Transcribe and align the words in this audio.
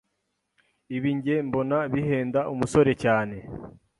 ibi 0.95 1.09
njye 1.17 1.35
mbona 1.47 1.77
bihenda 1.93 2.39
umusore 2.53 2.91
cyane, 3.03 3.37